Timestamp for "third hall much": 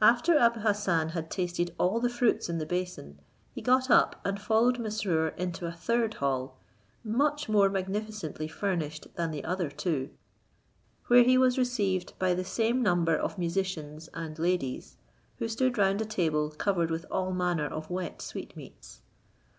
5.72-7.46